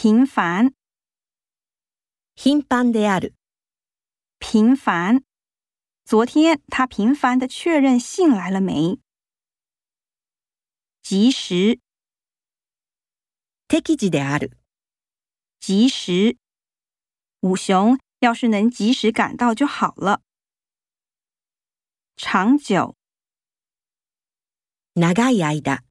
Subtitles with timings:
[0.00, 0.72] 频繁，
[2.36, 3.34] 頻繁である。
[4.38, 5.24] 频繁，
[6.04, 9.00] 昨天他频繁的确认信来了没？
[11.02, 11.80] 及时
[13.66, 14.50] ，take i
[15.58, 16.36] 及时，
[17.40, 20.22] 五雄要是能及时赶到就好了。
[22.16, 22.94] 长久，
[24.94, 25.82] 長い間。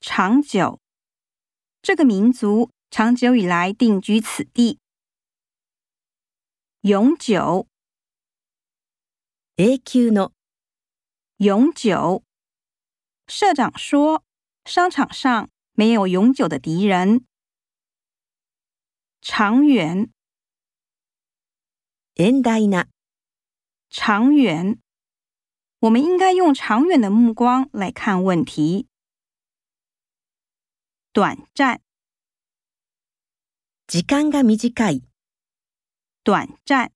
[0.00, 0.80] 长久，
[1.80, 2.72] 这个民族。
[2.98, 4.80] 长久以来定居此地，
[6.80, 7.68] 永久。
[9.60, 10.32] 永久的，
[11.36, 12.24] 永久。
[13.28, 14.24] 社长说
[14.66, 17.24] ：“商场上没有永久的敌人。”
[19.22, 20.10] 长远。
[22.14, 22.86] e n d a na，
[23.90, 24.76] 长远。
[25.82, 28.88] 我们应该用长远的目光来看问题。
[31.12, 31.80] 短暂。
[33.90, 35.02] 時間が短い，
[36.22, 36.90] 短暂。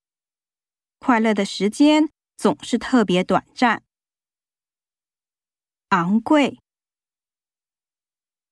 [0.99, 3.81] 快乐的时间总是特别短暂。
[5.89, 6.59] 昂贵，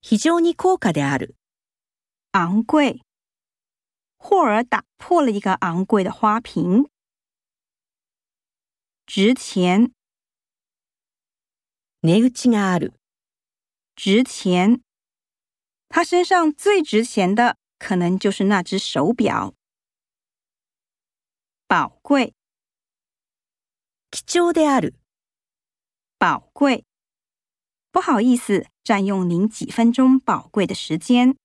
[0.01, 1.35] 非常に高価である。
[2.31, 3.01] 昂贵。
[4.17, 6.89] 霍尔打破了一个昂贵的花瓶。
[9.05, 9.91] 值钱，
[12.01, 12.93] ネオジある。
[13.95, 14.81] 值钱。
[15.89, 17.60] 他身上最值钱的。
[17.81, 19.55] 可能就是那只手表，
[21.67, 22.35] 宝贵。
[24.11, 24.93] 貴重である。
[26.19, 26.85] 宝贵。
[27.91, 31.40] 不好意思，占用您几分钟宝贵的时间。